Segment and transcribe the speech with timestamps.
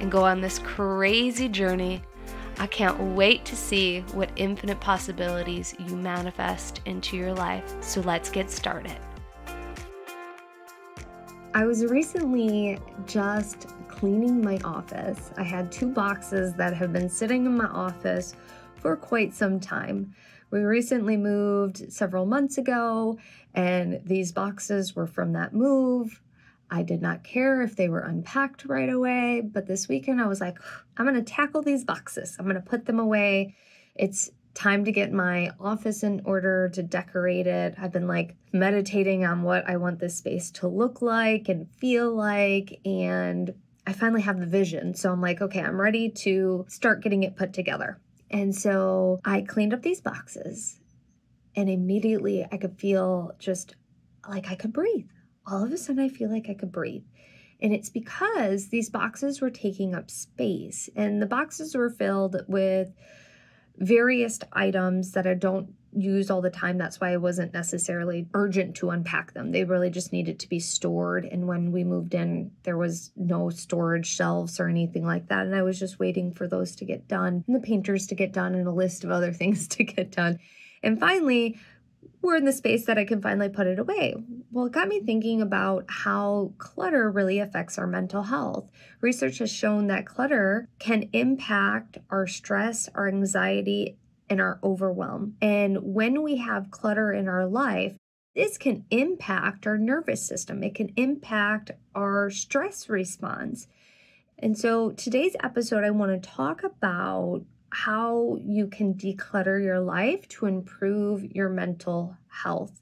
[0.00, 2.02] and go on this crazy journey.
[2.58, 7.74] I can't wait to see what infinite possibilities you manifest into your life.
[7.80, 8.96] So let's get started.
[11.54, 15.30] I was recently just cleaning my office.
[15.36, 18.34] I had two boxes that have been sitting in my office
[18.74, 20.14] for quite some time.
[20.50, 23.18] We recently moved several months ago,
[23.54, 26.20] and these boxes were from that move.
[26.74, 30.40] I did not care if they were unpacked right away, but this weekend I was
[30.40, 30.58] like,
[30.96, 32.34] I'm going to tackle these boxes.
[32.36, 33.54] I'm going to put them away.
[33.94, 37.76] It's time to get my office in order to decorate it.
[37.78, 42.12] I've been like meditating on what I want this space to look like and feel
[42.12, 42.80] like.
[42.84, 43.54] And
[43.86, 44.94] I finally have the vision.
[44.94, 48.00] So I'm like, okay, I'm ready to start getting it put together.
[48.32, 50.80] And so I cleaned up these boxes
[51.54, 53.76] and immediately I could feel just
[54.28, 55.06] like I could breathe
[55.46, 57.04] all of a sudden I feel like I could breathe.
[57.60, 62.92] And it's because these boxes were taking up space, and the boxes were filled with
[63.78, 66.78] various items that I don't use all the time.
[66.78, 69.52] That's why I wasn't necessarily urgent to unpack them.
[69.52, 71.24] They really just needed to be stored.
[71.24, 75.46] And when we moved in, there was no storage shelves or anything like that.
[75.46, 78.32] And I was just waiting for those to get done and the painters to get
[78.32, 80.38] done and a list of other things to get done.
[80.82, 81.58] And finally,
[82.24, 84.14] we're in the space that I can finally put it away.
[84.50, 88.70] Well, it got me thinking about how clutter really affects our mental health.
[89.02, 93.98] Research has shown that clutter can impact our stress, our anxiety,
[94.30, 95.36] and our overwhelm.
[95.42, 97.94] And when we have clutter in our life,
[98.34, 100.62] this can impact our nervous system.
[100.62, 103.68] It can impact our stress response.
[104.38, 107.42] And so today's episode, I want to talk about
[107.74, 112.80] how you can declutter your life to improve your mental health.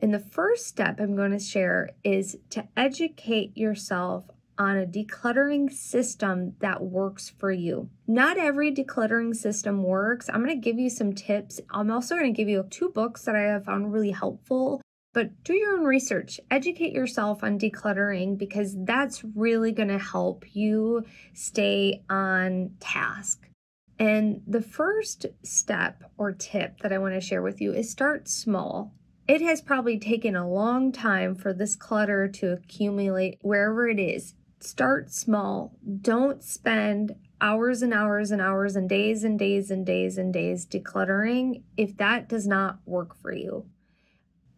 [0.00, 5.72] And the first step I'm going to share is to educate yourself on a decluttering
[5.72, 7.90] system that works for you.
[8.06, 10.28] Not every decluttering system works.
[10.28, 11.60] I'm going to give you some tips.
[11.70, 14.80] I'm also going to give you two books that I have found really helpful.
[15.12, 20.44] But do your own research, educate yourself on decluttering because that's really going to help
[20.54, 23.49] you stay on task.
[24.00, 28.28] And the first step or tip that I want to share with you is start
[28.28, 28.94] small.
[29.28, 34.34] It has probably taken a long time for this clutter to accumulate wherever it is.
[34.58, 35.76] Start small.
[36.00, 40.66] Don't spend hours and hours and hours and days and days and days and days
[40.66, 43.66] decluttering if that does not work for you.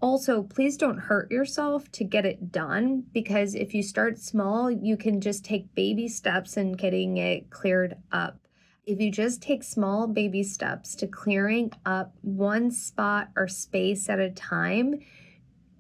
[0.01, 4.97] Also, please don't hurt yourself to get it done because if you start small, you
[4.97, 8.42] can just take baby steps in getting it cleared up.
[8.85, 14.19] If you just take small baby steps to clearing up one spot or space at
[14.19, 14.99] a time,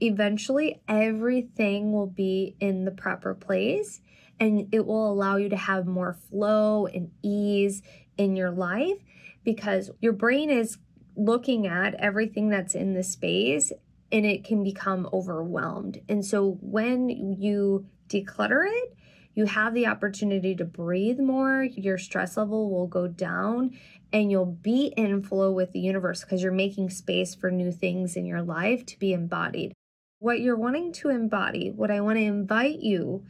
[0.00, 4.00] eventually everything will be in the proper place
[4.38, 7.82] and it will allow you to have more flow and ease
[8.16, 8.98] in your life
[9.42, 10.78] because your brain is
[11.16, 13.72] looking at everything that's in the space
[14.12, 16.00] and it can become overwhelmed.
[16.08, 18.96] And so when you declutter it,
[19.34, 23.78] you have the opportunity to breathe more, your stress level will go down,
[24.12, 28.16] and you'll be in flow with the universe because you're making space for new things
[28.16, 29.72] in your life to be embodied.
[30.18, 33.24] What you're wanting to embody, what I want to invite you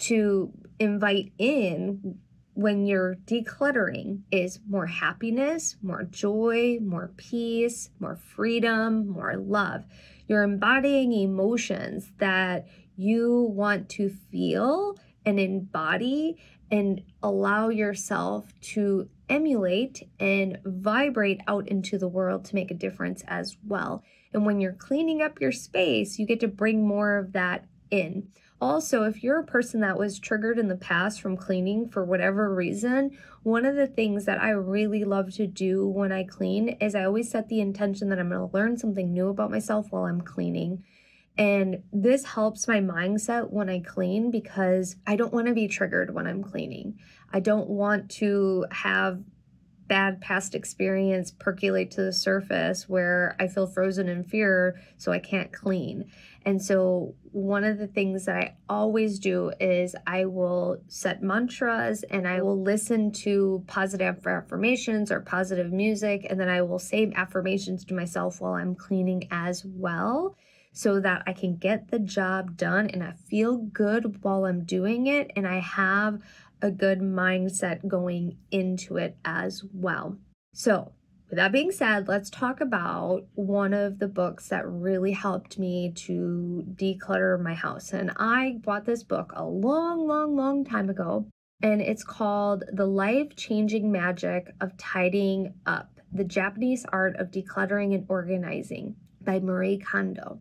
[0.00, 2.18] to invite in
[2.54, 9.84] when you're decluttering is more happiness, more joy, more peace, more freedom, more love.
[10.28, 14.96] You're embodying emotions that you want to feel
[15.26, 16.36] and embody
[16.70, 23.22] and allow yourself to emulate and vibrate out into the world to make a difference
[23.26, 24.02] as well.
[24.32, 28.28] And when you're cleaning up your space, you get to bring more of that in.
[28.60, 32.54] Also, if you're a person that was triggered in the past from cleaning for whatever
[32.54, 36.94] reason, one of the things that I really love to do when I clean is
[36.94, 40.04] I always set the intention that I'm going to learn something new about myself while
[40.04, 40.82] I'm cleaning.
[41.36, 46.14] And this helps my mindset when I clean because I don't want to be triggered
[46.14, 46.98] when I'm cleaning.
[47.32, 49.20] I don't want to have
[49.86, 55.18] bad past experience percolate to the surface where I feel frozen in fear, so I
[55.18, 56.10] can't clean.
[56.46, 62.04] And so, one of the things that I always do is I will set mantras
[62.04, 67.12] and I will listen to positive affirmations or positive music, and then I will say
[67.14, 70.36] affirmations to myself while I'm cleaning as well
[70.74, 75.06] so that I can get the job done and I feel good while I'm doing
[75.06, 76.20] it and I have
[76.60, 80.18] a good mindset going into it as well.
[80.52, 80.92] So,
[81.30, 85.92] with that being said, let's talk about one of the books that really helped me
[85.96, 87.92] to declutter my house.
[87.92, 91.26] And I bought this book a long, long, long time ago,
[91.62, 97.94] and it's called The Life Changing Magic of Tidying Up The Japanese Art of Decluttering
[97.94, 100.38] and Organizing by Marie Kondo.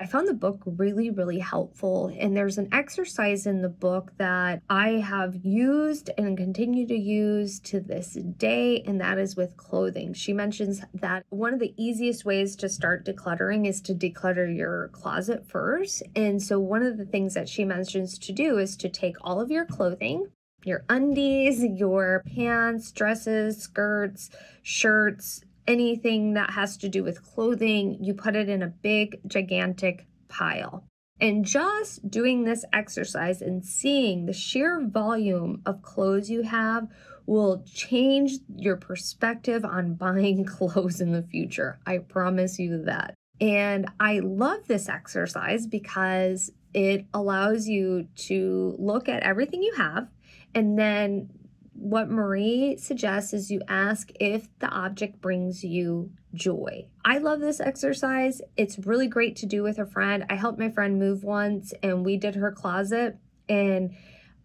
[0.00, 2.12] I found the book really, really helpful.
[2.16, 7.58] And there's an exercise in the book that I have used and continue to use
[7.60, 10.14] to this day, and that is with clothing.
[10.14, 14.88] She mentions that one of the easiest ways to start decluttering is to declutter your
[14.88, 16.04] closet first.
[16.14, 19.40] And so, one of the things that she mentions to do is to take all
[19.40, 20.28] of your clothing,
[20.64, 24.30] your undies, your pants, dresses, skirts,
[24.62, 30.06] shirts, anything that has to do with clothing, you put it in a big, gigantic
[30.28, 30.84] pile.
[31.20, 36.88] And just doing this exercise and seeing the sheer volume of clothes you have
[37.26, 41.78] will change your perspective on buying clothes in the future.
[41.86, 43.14] I promise you that.
[43.40, 50.08] And I love this exercise because it allows you to look at everything you have
[50.54, 51.30] and then
[51.80, 56.86] what Marie suggests is you ask if the object brings you joy.
[57.04, 58.42] I love this exercise.
[58.56, 60.24] It's really great to do with a friend.
[60.28, 63.16] I helped my friend move once and we did her closet
[63.48, 63.94] and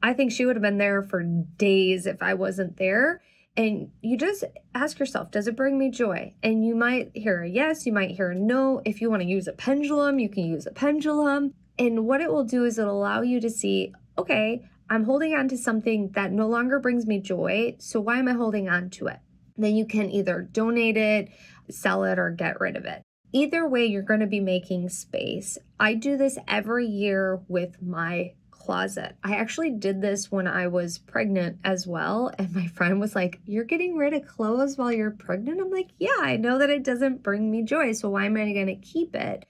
[0.01, 3.21] I think she would have been there for days if I wasn't there.
[3.55, 4.43] And you just
[4.75, 6.33] ask yourself, does it bring me joy?
[6.43, 8.81] And you might hear a yes, you might hear a no.
[8.85, 11.53] If you want to use a pendulum, you can use a pendulum.
[11.79, 15.47] And what it will do is it'll allow you to see, okay, I'm holding on
[15.49, 17.75] to something that no longer brings me joy.
[17.79, 19.19] So why am I holding on to it?
[19.57, 21.29] Then you can either donate it,
[21.69, 23.03] sell it, or get rid of it.
[23.31, 25.57] Either way, you're going to be making space.
[25.79, 28.33] I do this every year with my
[28.63, 29.15] closet.
[29.23, 32.31] I actually did this when I was pregnant as well.
[32.37, 35.59] And my friend was like, You're getting rid of clothes while you're pregnant?
[35.59, 37.91] I'm like, Yeah, I know that it doesn't bring me joy.
[37.93, 39.45] So why am I going to keep it?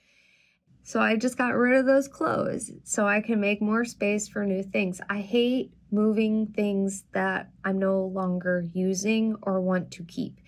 [0.83, 4.45] So I just got rid of those clothes so I can make more space for
[4.45, 4.99] new things.
[5.09, 10.39] I hate moving things that I'm no longer using or want to keep.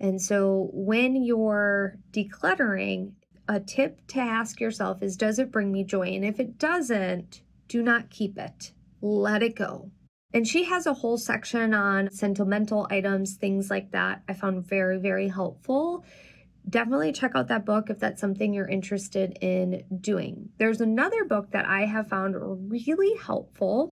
[0.00, 3.12] And so when you're decluttering,
[3.48, 6.08] a tip to ask yourself is Does it bring me joy?
[6.08, 9.90] And if it doesn't, do not keep it, let it go.
[10.32, 14.22] And she has a whole section on sentimental items, things like that.
[14.28, 16.04] I found very, very helpful
[16.68, 20.50] definitely check out that book if that's something you're interested in doing.
[20.58, 22.36] There's another book that I have found
[22.70, 23.90] really helpful.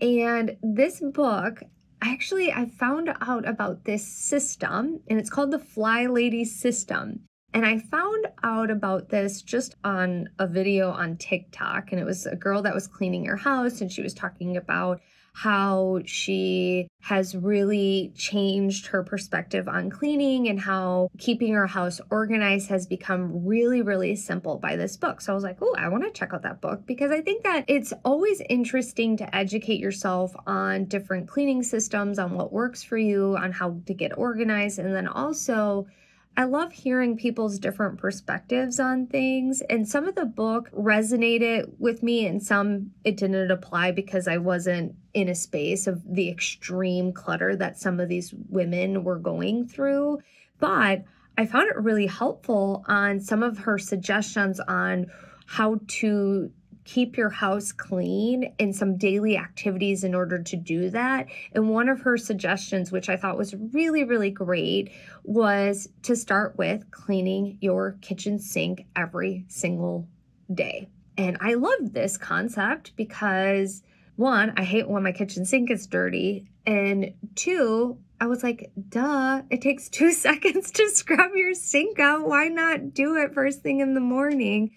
[0.00, 1.62] And this book,
[2.02, 7.20] actually, I found out about this system, and it's called the Fly Lady System.
[7.54, 11.92] And I found out about this just on a video on TikTok.
[11.92, 15.00] And it was a girl that was cleaning her house, and she was talking about
[15.36, 22.70] how she has really changed her perspective on cleaning and how keeping her house organized
[22.70, 25.20] has become really, really simple by this book.
[25.20, 27.44] So I was like, oh, I want to check out that book because I think
[27.44, 32.96] that it's always interesting to educate yourself on different cleaning systems, on what works for
[32.96, 35.86] you, on how to get organized, and then also
[36.38, 39.62] I love hearing people's different perspectives on things.
[39.70, 44.36] And some of the book resonated with me, and some it didn't apply because I
[44.36, 49.66] wasn't in a space of the extreme clutter that some of these women were going
[49.66, 50.18] through.
[50.58, 51.04] But
[51.38, 55.06] I found it really helpful on some of her suggestions on
[55.46, 56.50] how to
[56.86, 61.26] keep your house clean and some daily activities in order to do that.
[61.52, 64.92] And one of her suggestions, which I thought was really, really great,
[65.24, 70.08] was to start with cleaning your kitchen sink every single
[70.52, 70.88] day.
[71.18, 73.82] And I love this concept because
[74.14, 76.48] one, I hate when my kitchen sink is dirty.
[76.66, 82.28] And two, I was like, duh, it takes two seconds to scrub your sink out.
[82.28, 84.70] Why not do it first thing in the morning?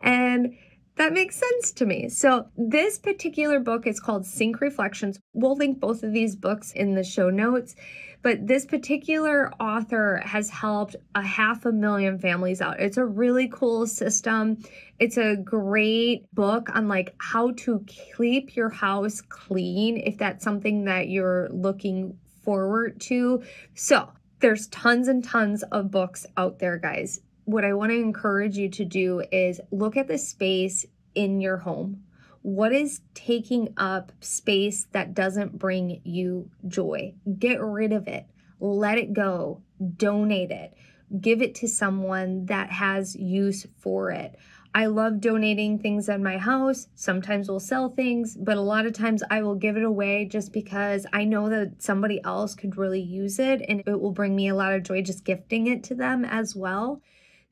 [0.00, 0.56] And
[0.96, 2.08] that makes sense to me.
[2.08, 5.18] So, this particular book is called Sink Reflections.
[5.34, 7.74] We'll link both of these books in the show notes.
[8.22, 12.80] But this particular author has helped a half a million families out.
[12.80, 14.58] It's a really cool system.
[14.98, 20.84] It's a great book on like how to keep your house clean if that's something
[20.86, 23.42] that you're looking forward to.
[23.74, 24.10] So,
[24.40, 27.20] there's tons and tons of books out there, guys.
[27.46, 30.84] What I want to encourage you to do is look at the space
[31.14, 32.02] in your home.
[32.42, 37.14] What is taking up space that doesn't bring you joy?
[37.38, 38.26] Get rid of it.
[38.58, 39.62] Let it go.
[39.96, 40.74] Donate it.
[41.20, 44.34] Give it to someone that has use for it.
[44.74, 46.88] I love donating things at my house.
[46.96, 50.52] Sometimes we'll sell things, but a lot of times I will give it away just
[50.52, 54.48] because I know that somebody else could really use it and it will bring me
[54.48, 57.00] a lot of joy just gifting it to them as well.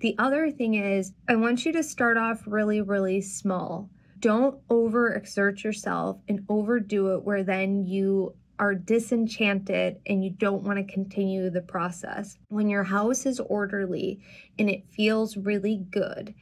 [0.00, 3.90] The other thing is, I want you to start off really, really small.
[4.18, 10.78] Don't overexert yourself and overdo it where then you are disenchanted and you don't want
[10.78, 12.38] to continue the process.
[12.48, 14.20] When your house is orderly
[14.58, 16.34] and it feels really good,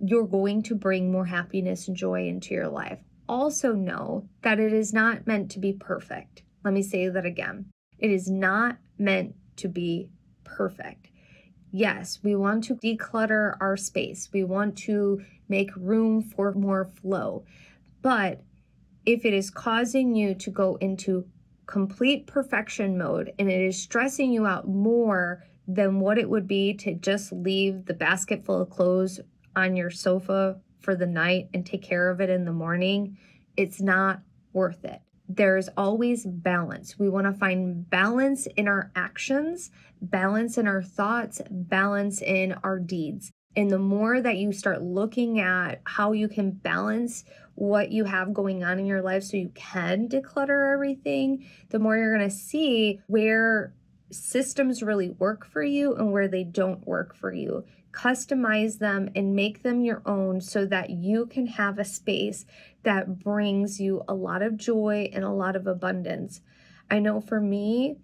[0.00, 3.00] you're going to bring more happiness and joy into your life.
[3.28, 6.42] Also, know that it is not meant to be perfect.
[6.64, 7.66] Let me say that again.
[7.98, 10.08] It is not meant to be
[10.44, 11.08] perfect.
[11.76, 17.44] Yes, we want to declutter our space, we want to make room for more flow.
[18.00, 18.42] But
[19.04, 21.26] if it is causing you to go into
[21.66, 26.74] complete perfection mode and it is stressing you out more than what it would be
[26.74, 29.18] to just leave the basket full of clothes
[29.56, 33.18] on your sofa for the night and take care of it in the morning,
[33.56, 34.20] it's not
[34.52, 35.00] worth it.
[35.28, 36.98] There's always balance.
[36.98, 42.78] We want to find balance in our actions, balance in our thoughts, balance in our
[42.78, 43.32] deeds.
[43.56, 48.34] And the more that you start looking at how you can balance what you have
[48.34, 52.34] going on in your life so you can declutter everything, the more you're going to
[52.34, 53.72] see where
[54.10, 57.64] systems really work for you and where they don't work for you
[57.94, 62.44] customize them and make them your own so that you can have a space
[62.82, 66.40] that brings you a lot of joy and a lot of abundance.
[66.90, 67.96] I know for me,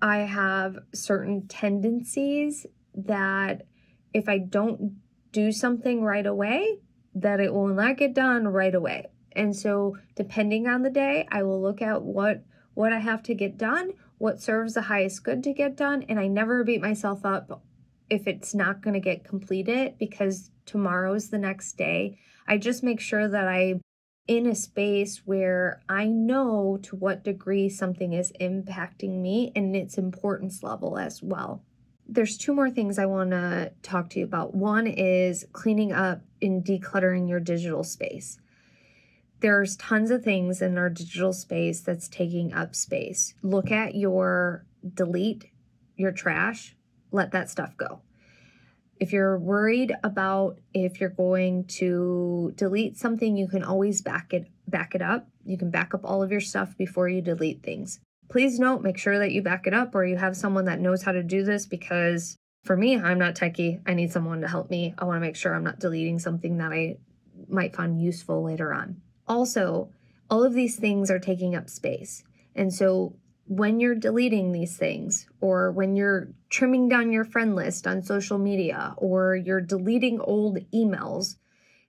[0.00, 3.66] I have certain tendencies that
[4.12, 4.96] if I don't
[5.32, 6.78] do something right away,
[7.14, 9.06] that it will not get done right away.
[9.32, 13.34] And so depending on the day, I will look at what what I have to
[13.34, 17.24] get done, what serves the highest good to get done, and I never beat myself
[17.24, 17.62] up
[18.10, 22.18] if it's not going to get completed because tomorrow's the next day.
[22.46, 23.80] I just make sure that I'm
[24.26, 29.98] in a space where I know to what degree something is impacting me and its
[29.98, 31.62] importance level as well.
[32.06, 34.54] There's two more things I want to talk to you about.
[34.54, 38.38] One is cleaning up and decluttering your digital space.
[39.40, 43.34] There's tons of things in our digital space that's taking up space.
[43.42, 45.50] Look at your delete
[45.96, 46.76] your trash,
[47.14, 48.00] let that stuff go.
[49.00, 54.48] If you're worried about if you're going to delete something, you can always back it
[54.66, 55.28] back it up.
[55.44, 58.00] You can back up all of your stuff before you delete things.
[58.30, 61.02] Please note, make sure that you back it up or you have someone that knows
[61.02, 63.80] how to do this because for me, I'm not techie.
[63.86, 64.94] I need someone to help me.
[64.98, 66.96] I want to make sure I'm not deleting something that I
[67.48, 69.02] might find useful later on.
[69.28, 69.90] Also,
[70.30, 72.24] all of these things are taking up space.
[72.54, 77.86] And so when you're deleting these things or when you're trimming down your friend list
[77.86, 81.36] on social media or you're deleting old emails,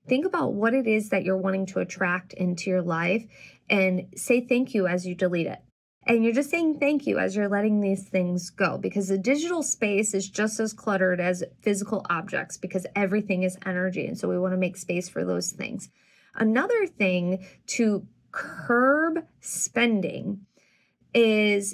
[0.08, 3.26] think about what it is that you're wanting to attract into your life
[3.70, 5.60] and say thank you as you delete it.
[6.08, 9.64] And you're just saying thank you as you're letting these things go because the digital
[9.64, 14.06] space is just as cluttered as physical objects because everything is energy.
[14.06, 15.90] And so we want to make space for those things.
[16.36, 20.46] Another thing to curb spending
[21.16, 21.74] is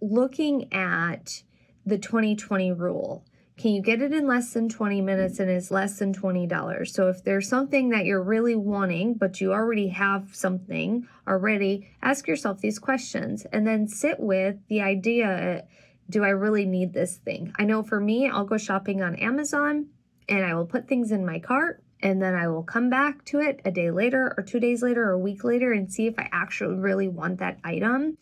[0.00, 1.42] looking at
[1.84, 3.24] the 2020 rule.
[3.56, 6.86] Can you get it in less than 20 minutes and it's less than $20?
[6.86, 12.28] So if there's something that you're really wanting, but you already have something already, ask
[12.28, 15.64] yourself these questions and then sit with the idea
[16.10, 17.52] do I really need this thing?
[17.58, 19.88] I know for me, I'll go shopping on Amazon
[20.26, 23.40] and I will put things in my cart and then I will come back to
[23.40, 26.18] it a day later or two days later or a week later and see if
[26.18, 28.16] I actually really want that item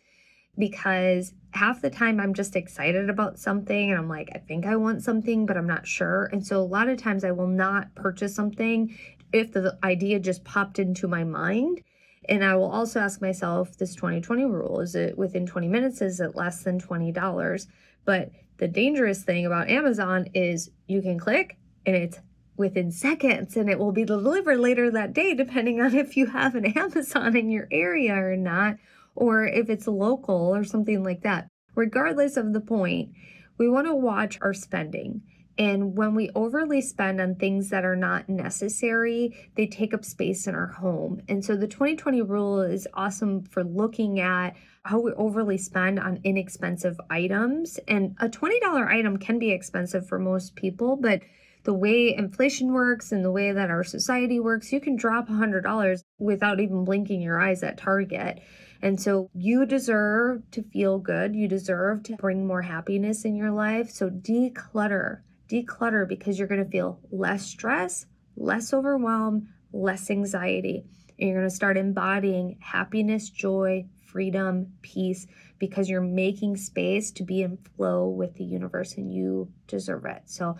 [0.59, 4.77] because half the time I'm just excited about something and I'm like, I think I
[4.77, 6.29] want something, but I'm not sure.
[6.33, 8.97] And so a lot of times I will not purchase something
[9.33, 11.83] if the idea just popped into my mind.
[12.29, 16.01] And I will also ask myself this 2020 rule is it within 20 minutes?
[16.01, 17.67] Is it less than $20?
[18.05, 22.19] But the dangerous thing about Amazon is you can click and it's
[22.57, 26.55] within seconds and it will be delivered later that day, depending on if you have
[26.55, 28.77] an Amazon in your area or not
[29.17, 31.49] or if it's local or something like that.
[31.75, 33.11] Regardless of the point,
[33.59, 35.23] we want to watch our spending.
[35.59, 40.47] And when we overly spend on things that are not necessary, they take up space
[40.47, 41.23] in our home.
[41.29, 44.55] And so the 2020 rule is awesome for looking at
[44.85, 47.79] how we overly spend on inexpensive items.
[47.89, 51.23] And a $20 item can be expensive for most people, but
[51.67, 56.05] the way inflation works and the way that our society works, you can drop $100
[56.17, 58.41] without even blinking your eyes at Target.
[58.83, 61.35] And so you deserve to feel good.
[61.35, 63.91] You deserve to bring more happiness in your life.
[63.91, 68.07] So declutter, declutter because you're going to feel less stress,
[68.37, 70.85] less overwhelm, less anxiety.
[71.19, 75.27] And you're going to start embodying happiness, joy, freedom, peace,
[75.59, 80.23] because you're making space to be in flow with the universe and you deserve it.
[80.27, 80.57] So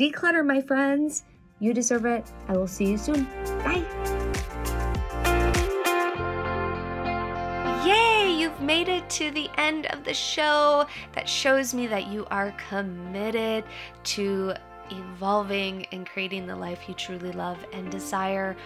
[0.00, 1.24] declutter, my friends.
[1.58, 2.24] You deserve it.
[2.48, 3.24] I will see you soon.
[3.62, 3.84] Bye.
[7.84, 10.86] Yay, you've made it to the end of the show.
[11.12, 13.64] That shows me that you are committed
[14.04, 14.54] to
[14.90, 18.56] evolving and creating the life you truly love and desire.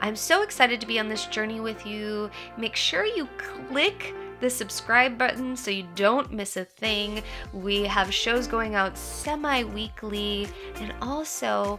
[0.00, 2.30] I'm so excited to be on this journey with you.
[2.58, 7.22] Make sure you click the subscribe button so you don't miss a thing.
[7.52, 11.78] We have shows going out semi weekly, and also